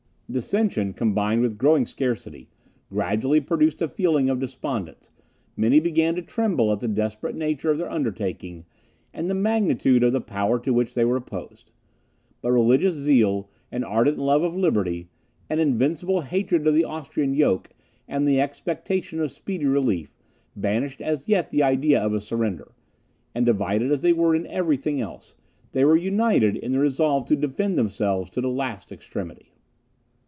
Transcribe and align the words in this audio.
Dissension, 0.31 0.93
combined 0.93 1.41
with 1.41 1.57
growing 1.57 1.85
scarcity, 1.85 2.47
gradually 2.89 3.41
produced 3.41 3.81
a 3.81 3.87
feeling 3.89 4.29
of 4.29 4.39
despondence, 4.39 5.11
many 5.57 5.77
began 5.81 6.15
to 6.15 6.21
tremble 6.21 6.71
at 6.71 6.79
the 6.79 6.87
desperate 6.87 7.35
nature 7.35 7.69
of 7.69 7.77
their 7.77 7.91
undertaking, 7.91 8.63
and 9.13 9.29
the 9.29 9.33
magnitude 9.33 10.03
of 10.03 10.13
the 10.13 10.21
power 10.21 10.57
to 10.57 10.71
which 10.73 10.93
they 10.95 11.03
were 11.03 11.17
opposed. 11.17 11.71
But 12.41 12.51
religious 12.53 12.95
zeal, 12.95 13.49
an 13.73 13.83
ardent 13.83 14.19
love 14.19 14.41
of 14.41 14.55
liberty, 14.55 15.09
an 15.49 15.59
invincible 15.59 16.21
hatred 16.21 16.63
to 16.63 16.71
the 16.71 16.85
Austrian 16.85 17.33
yoke, 17.33 17.69
and 18.07 18.25
the 18.25 18.39
expectation 18.39 19.19
of 19.19 19.33
speedy 19.33 19.65
relief, 19.65 20.15
banished 20.55 21.01
as 21.01 21.27
yet 21.27 21.51
the 21.51 21.61
idea 21.61 22.01
of 22.01 22.13
a 22.13 22.21
surrender; 22.21 22.71
and 23.35 23.45
divided 23.45 23.91
as 23.91 24.01
they 24.01 24.13
were 24.13 24.33
in 24.33 24.47
every 24.47 24.77
thing 24.77 25.01
else, 25.01 25.35
they 25.73 25.83
were 25.83 25.97
united 25.97 26.55
in 26.55 26.71
the 26.71 26.79
resolve 26.79 27.25
to 27.25 27.35
defend 27.35 27.77
themselves 27.77 28.29
to 28.29 28.39
the 28.39 28.47
last 28.47 28.93
extremity. 28.93 29.49